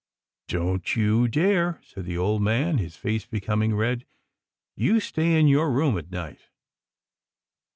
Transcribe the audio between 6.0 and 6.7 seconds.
night."